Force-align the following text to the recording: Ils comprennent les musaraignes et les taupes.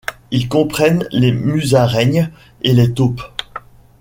Ils 0.31 0.47
comprennent 0.49 1.07
les 1.11 1.31
musaraignes 1.31 2.31
et 2.63 2.73
les 2.73 2.91
taupes. 2.91 3.21